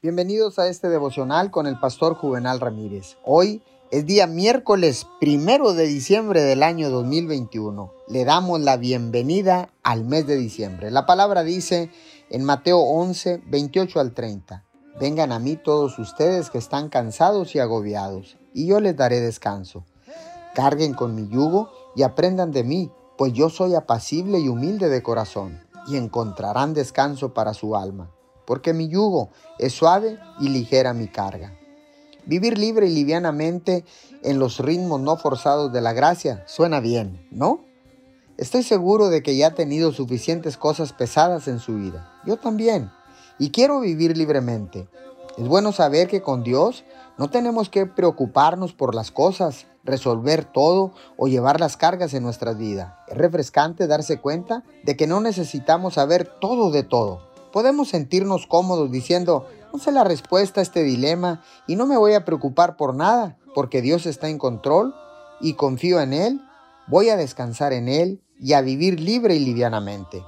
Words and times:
Bienvenidos 0.00 0.60
a 0.60 0.68
este 0.68 0.88
devocional 0.88 1.50
con 1.50 1.66
el 1.66 1.80
pastor 1.80 2.14
Juvenal 2.14 2.60
Ramírez. 2.60 3.16
Hoy 3.24 3.64
es 3.90 4.06
día 4.06 4.28
miércoles 4.28 5.08
primero 5.18 5.72
de 5.72 5.88
diciembre 5.88 6.40
del 6.42 6.62
año 6.62 6.88
2021. 6.88 7.92
Le 8.06 8.24
damos 8.24 8.60
la 8.60 8.76
bienvenida 8.76 9.70
al 9.82 10.04
mes 10.04 10.24
de 10.28 10.36
diciembre. 10.36 10.92
La 10.92 11.04
palabra 11.04 11.42
dice 11.42 11.90
en 12.30 12.44
Mateo 12.44 12.78
11, 12.78 13.42
28 13.48 13.98
al 13.98 14.14
30. 14.14 14.64
Vengan 15.00 15.32
a 15.32 15.40
mí 15.40 15.56
todos 15.56 15.98
ustedes 15.98 16.50
que 16.50 16.58
están 16.58 16.90
cansados 16.90 17.56
y 17.56 17.58
agobiados, 17.58 18.36
y 18.54 18.68
yo 18.68 18.78
les 18.78 18.96
daré 18.96 19.18
descanso. 19.18 19.84
Carguen 20.54 20.94
con 20.94 21.16
mi 21.16 21.26
yugo 21.26 21.72
y 21.96 22.04
aprendan 22.04 22.52
de 22.52 22.62
mí, 22.62 22.92
pues 23.16 23.32
yo 23.32 23.50
soy 23.50 23.74
apacible 23.74 24.38
y 24.38 24.46
humilde 24.46 24.90
de 24.90 25.02
corazón, 25.02 25.60
y 25.88 25.96
encontrarán 25.96 26.72
descanso 26.72 27.34
para 27.34 27.52
su 27.52 27.74
alma 27.74 28.12
porque 28.48 28.72
mi 28.72 28.88
yugo 28.88 29.28
es 29.58 29.74
suave 29.74 30.18
y 30.40 30.48
ligera 30.48 30.94
mi 30.94 31.06
carga. 31.06 31.52
Vivir 32.24 32.56
libre 32.56 32.86
y 32.86 32.94
livianamente 32.94 33.84
en 34.22 34.38
los 34.38 34.58
ritmos 34.58 35.02
no 35.02 35.18
forzados 35.18 35.70
de 35.70 35.82
la 35.82 35.92
gracia 35.92 36.44
suena 36.46 36.80
bien, 36.80 37.28
¿no? 37.30 37.60
Estoy 38.38 38.62
seguro 38.62 39.10
de 39.10 39.22
que 39.22 39.36
ya 39.36 39.48
ha 39.48 39.54
tenido 39.54 39.92
suficientes 39.92 40.56
cosas 40.56 40.94
pesadas 40.94 41.46
en 41.46 41.58
su 41.58 41.74
vida. 41.74 42.10
Yo 42.24 42.38
también. 42.38 42.90
Y 43.38 43.50
quiero 43.50 43.80
vivir 43.80 44.16
libremente. 44.16 44.88
Es 45.36 45.46
bueno 45.46 45.70
saber 45.72 46.08
que 46.08 46.22
con 46.22 46.42
Dios 46.42 46.84
no 47.18 47.28
tenemos 47.28 47.68
que 47.68 47.84
preocuparnos 47.84 48.72
por 48.72 48.94
las 48.94 49.10
cosas, 49.10 49.66
resolver 49.84 50.46
todo 50.46 50.94
o 51.18 51.28
llevar 51.28 51.60
las 51.60 51.76
cargas 51.76 52.14
en 52.14 52.22
nuestras 52.22 52.56
vidas. 52.56 52.94
Es 53.08 53.18
refrescante 53.18 53.86
darse 53.86 54.22
cuenta 54.22 54.64
de 54.84 54.96
que 54.96 55.06
no 55.06 55.20
necesitamos 55.20 55.94
saber 55.94 56.30
todo 56.40 56.70
de 56.70 56.82
todo 56.82 57.27
podemos 57.52 57.88
sentirnos 57.88 58.46
cómodos 58.46 58.90
diciendo, 58.90 59.46
no 59.72 59.78
sé 59.78 59.92
la 59.92 60.04
respuesta 60.04 60.60
a 60.60 60.62
este 60.62 60.82
dilema 60.82 61.42
y 61.66 61.76
no 61.76 61.86
me 61.86 61.96
voy 61.96 62.14
a 62.14 62.24
preocupar 62.24 62.76
por 62.76 62.94
nada, 62.94 63.38
porque 63.54 63.82
Dios 63.82 64.06
está 64.06 64.28
en 64.28 64.38
control 64.38 64.94
y 65.40 65.54
confío 65.54 66.00
en 66.00 66.12
Él, 66.12 66.40
voy 66.86 67.10
a 67.10 67.16
descansar 67.16 67.72
en 67.72 67.88
Él 67.88 68.22
y 68.40 68.52
a 68.52 68.60
vivir 68.60 69.00
libre 69.00 69.34
y 69.34 69.40
livianamente. 69.40 70.24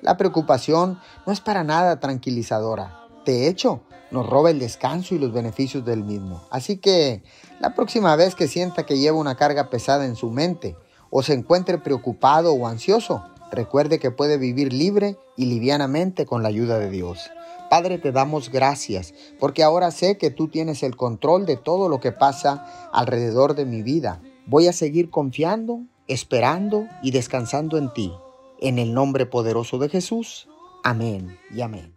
La 0.00 0.16
preocupación 0.16 1.00
no 1.26 1.32
es 1.32 1.40
para 1.40 1.64
nada 1.64 1.98
tranquilizadora. 2.00 3.06
De 3.24 3.48
hecho, 3.48 3.82
nos 4.10 4.28
roba 4.28 4.50
el 4.50 4.58
descanso 4.58 5.14
y 5.14 5.18
los 5.18 5.32
beneficios 5.32 5.84
del 5.84 6.04
mismo. 6.04 6.42
Así 6.50 6.78
que 6.78 7.22
la 7.60 7.74
próxima 7.74 8.14
vez 8.16 8.34
que 8.34 8.48
sienta 8.48 8.86
que 8.86 8.98
lleva 8.98 9.18
una 9.18 9.36
carga 9.36 9.70
pesada 9.70 10.06
en 10.06 10.16
su 10.16 10.30
mente 10.30 10.76
o 11.10 11.22
se 11.22 11.34
encuentre 11.34 11.78
preocupado 11.78 12.52
o 12.52 12.66
ansioso, 12.66 13.24
Recuerde 13.50 13.98
que 13.98 14.10
puede 14.10 14.36
vivir 14.36 14.72
libre 14.72 15.16
y 15.36 15.46
livianamente 15.46 16.26
con 16.26 16.42
la 16.42 16.48
ayuda 16.48 16.78
de 16.78 16.90
Dios. 16.90 17.30
Padre, 17.70 17.98
te 17.98 18.12
damos 18.12 18.50
gracias 18.50 19.14
porque 19.38 19.62
ahora 19.62 19.90
sé 19.90 20.18
que 20.18 20.30
tú 20.30 20.48
tienes 20.48 20.82
el 20.82 20.96
control 20.96 21.46
de 21.46 21.56
todo 21.56 21.88
lo 21.88 22.00
que 22.00 22.12
pasa 22.12 22.90
alrededor 22.92 23.54
de 23.54 23.64
mi 23.64 23.82
vida. 23.82 24.20
Voy 24.46 24.66
a 24.68 24.72
seguir 24.72 25.10
confiando, 25.10 25.82
esperando 26.06 26.86
y 27.02 27.10
descansando 27.10 27.76
en 27.76 27.92
ti. 27.92 28.12
En 28.60 28.78
el 28.78 28.94
nombre 28.94 29.26
poderoso 29.26 29.78
de 29.78 29.88
Jesús. 29.88 30.48
Amén 30.82 31.38
y 31.54 31.60
amén. 31.60 31.94